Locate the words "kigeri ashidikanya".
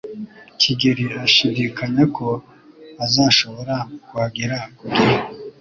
0.61-2.03